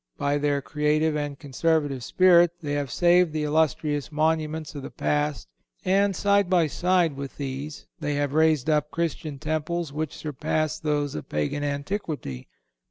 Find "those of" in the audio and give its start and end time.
10.79-11.29